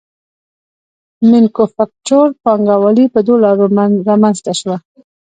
[1.29, 3.65] مینوفکچور پانګوالي په دوو لارو
[4.09, 4.77] رامنځته شوه